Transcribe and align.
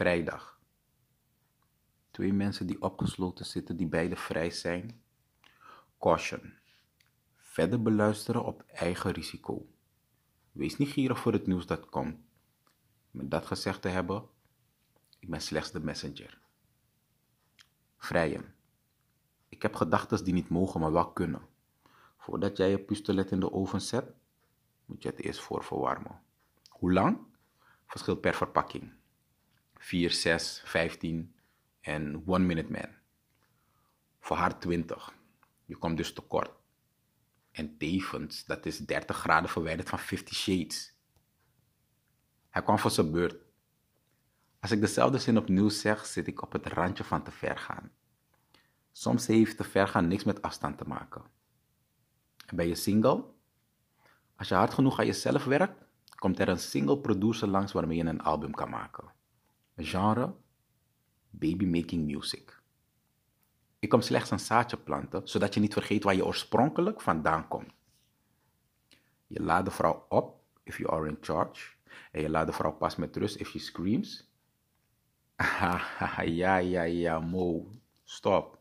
Vrijdag. 0.00 0.60
Twee 2.10 2.32
mensen 2.32 2.66
die 2.66 2.82
opgesloten 2.82 3.46
zitten 3.46 3.76
die 3.76 3.86
beide 3.86 4.16
vrij 4.16 4.50
zijn. 4.50 5.02
Caution. 5.98 6.52
Verder 7.36 7.82
beluisteren 7.82 8.44
op 8.44 8.62
eigen 8.66 9.10
risico. 9.10 9.66
Wees 10.52 10.76
niet 10.76 10.88
gierig 10.88 11.18
voor 11.18 11.32
het 11.32 11.46
nieuws 11.46 11.66
dat 11.66 11.88
komt. 11.88 12.16
Met 13.10 13.30
dat 13.30 13.46
gezegd 13.46 13.82
te 13.82 13.88
hebben, 13.88 14.28
ik 15.18 15.30
ben 15.30 15.40
slechts 15.40 15.70
de 15.70 15.80
messenger. 15.80 16.40
Vrijen. 17.96 18.54
Ik 19.48 19.62
heb 19.62 19.74
gedachten 19.74 20.24
die 20.24 20.34
niet 20.34 20.48
mogen, 20.48 20.80
maar 20.80 20.92
wel 20.92 21.12
kunnen. 21.12 21.42
Voordat 22.16 22.56
jij 22.56 22.70
je 22.70 22.78
pistolet 22.78 23.30
in 23.30 23.40
de 23.40 23.52
oven 23.52 23.80
zet, 23.80 24.12
moet 24.84 25.02
je 25.02 25.08
het 25.08 25.20
eerst 25.20 25.40
voorverwarmen. 25.40 26.20
Hoe 26.68 26.92
lang? 26.92 27.18
Verschilt 27.86 28.20
per 28.20 28.34
verpakking. 28.34 28.98
4, 29.80 30.10
6, 30.10 30.62
15 30.64 31.34
en 31.80 32.22
1 32.26 32.46
minute 32.46 32.72
man. 32.72 32.88
Voor 34.20 34.36
haar 34.36 34.58
20. 34.58 35.14
Je 35.64 35.76
komt 35.76 35.96
dus 35.96 36.12
tekort. 36.12 36.50
En 37.52 37.78
tevens, 37.78 38.44
dat 38.44 38.66
is 38.66 38.78
30 38.78 39.16
graden 39.16 39.50
verwijderd 39.50 39.88
van 39.88 39.98
50 39.98 40.36
Shades. 40.36 40.94
Hij 42.48 42.62
kwam 42.62 42.78
voor 42.78 42.90
zijn 42.90 43.10
beurt. 43.10 43.36
Als 44.60 44.70
ik 44.70 44.80
dezelfde 44.80 45.18
zin 45.18 45.38
opnieuw 45.38 45.68
zeg, 45.68 46.06
zit 46.06 46.26
ik 46.26 46.42
op 46.42 46.52
het 46.52 46.66
randje 46.66 47.04
van 47.04 47.22
te 47.22 47.30
ver 47.30 47.58
gaan. 47.58 47.90
Soms 48.92 49.26
heeft 49.26 49.56
te 49.56 49.64
ver 49.64 49.88
gaan 49.88 50.08
niks 50.08 50.24
met 50.24 50.42
afstand 50.42 50.78
te 50.78 50.84
maken. 50.84 51.22
En 52.46 52.56
ben 52.56 52.68
je 52.68 52.74
single? 52.74 53.24
Als 54.36 54.48
je 54.48 54.54
hard 54.54 54.74
genoeg 54.74 54.98
aan 54.98 55.06
jezelf 55.06 55.44
werkt, 55.44 55.84
komt 56.14 56.38
er 56.38 56.48
een 56.48 56.58
single 56.58 56.98
producer 56.98 57.48
langs 57.48 57.72
waarmee 57.72 57.96
je 57.96 58.04
een 58.04 58.22
album 58.22 58.54
kan 58.54 58.70
maken. 58.70 59.18
Genre? 59.84 60.34
Baby 61.30 61.64
making 61.64 62.06
music. 62.06 62.60
Ik 63.78 63.88
kom 63.88 64.00
slechts 64.00 64.30
een 64.30 64.40
zaadje 64.40 64.76
planten, 64.76 65.28
zodat 65.28 65.54
je 65.54 65.60
niet 65.60 65.72
vergeet 65.72 66.04
waar 66.04 66.14
je 66.14 66.26
oorspronkelijk 66.26 67.00
vandaan 67.00 67.48
komt. 67.48 67.72
Je 69.26 69.42
laat 69.42 69.64
de 69.64 69.70
vrouw 69.70 70.06
op, 70.08 70.40
if 70.62 70.78
you 70.78 70.92
are 70.92 71.08
in 71.08 71.18
charge. 71.20 71.78
En 72.12 72.20
je 72.20 72.30
laat 72.30 72.46
de 72.46 72.52
vrouw 72.52 72.72
pas 72.72 72.96
met 72.96 73.16
rust, 73.16 73.36
if 73.36 73.48
she 73.48 73.58
screams. 73.58 74.30
ja, 76.24 76.56
ja, 76.56 76.82
ja, 76.82 77.20
Mo. 77.20 77.70
Stop. 78.04 78.58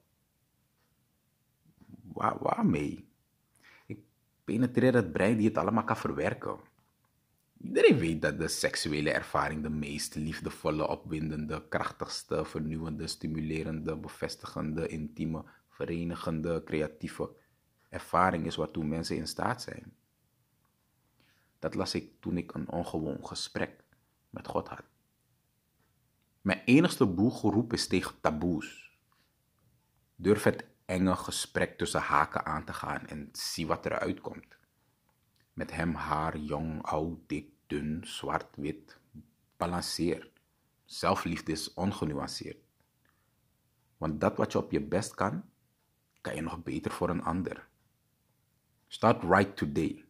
Waar, 2.14 2.38
waarmee? 2.40 3.10
Ik 3.86 4.00
penetreer 4.44 4.94
het 4.94 5.12
brein 5.12 5.38
die 5.38 5.48
het 5.48 5.58
allemaal 5.58 5.84
kan 5.84 5.98
verwerken. 5.98 6.60
Iedereen 7.62 7.98
weet 7.98 8.22
dat 8.22 8.40
de 8.40 8.48
seksuele 8.48 9.12
ervaring 9.12 9.64
de 9.64 9.70
meest 9.70 10.16
liefdevolle, 10.16 10.88
opwindende, 10.88 11.68
krachtigste, 11.68 12.46
vernieuwende, 12.46 13.08
stimulerende, 13.08 13.98
bevestigende, 13.98 14.88
intieme, 14.88 15.44
verenigende, 15.70 16.64
creatieve 16.64 17.36
ervaring 17.90 18.46
is 18.46 18.56
waartoe 18.56 18.84
mensen 18.84 19.16
in 19.16 19.28
staat 19.28 19.62
zijn. 19.62 19.94
Dat 21.60 21.76
las 21.76 21.96
ik 21.96 22.22
toen 22.22 22.38
ik 22.38 22.54
een 22.54 22.70
ongewoon 22.70 23.26
gesprek 23.26 23.84
met 24.30 24.48
God 24.48 24.68
had. 24.68 24.84
Mijn 26.42 26.62
enigste 26.66 27.06
boelgeroep 27.06 27.74
is 27.74 27.88
tegen 27.88 28.20
taboes. 28.22 28.98
Durf 30.16 30.44
het 30.44 30.66
enge 30.86 31.16
gesprek 31.16 31.78
tussen 31.78 32.02
haken 32.02 32.46
aan 32.46 32.66
te 32.66 32.74
gaan 32.74 33.06
en 33.08 33.30
zie 33.32 33.68
wat 33.68 33.86
eruit 33.86 34.22
komt. 34.22 34.59
Met 35.60 35.72
hem 35.72 35.94
haar, 35.94 36.38
jong, 36.38 36.82
oud, 36.88 37.20
dik, 37.28 37.50
dun, 37.68 38.02
zwart, 38.08 38.56
wit, 38.56 39.00
balanceer. 39.58 40.30
Zelfliefde 40.86 41.52
is 41.52 41.74
ongenuanceerd. 41.74 42.58
Want 43.98 44.22
dat 44.22 44.38
wat 44.38 44.52
je 44.52 44.58
op 44.58 44.72
je 44.72 44.82
best 44.82 45.16
kan, 45.16 45.44
kan 46.22 46.36
je 46.36 46.42
nog 46.42 46.64
beter 46.64 46.92
voor 46.92 47.10
een 47.10 47.24
ander. 47.24 47.68
Start 48.88 49.24
right 49.24 49.58
today, 49.58 50.06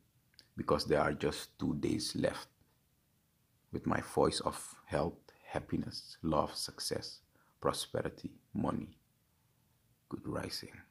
because 0.54 0.88
there 0.88 1.02
are 1.02 1.16
just 1.18 1.58
two 1.58 1.80
days 1.80 2.14
left. 2.14 2.50
With 3.70 3.86
my 3.86 4.04
voice 4.04 4.44
of 4.44 4.82
health, 4.86 5.34
happiness, 5.44 6.18
love, 6.22 6.56
success, 6.56 7.24
prosperity, 7.60 8.32
money. 8.52 8.98
Good 10.08 10.26
rising. 10.26 10.89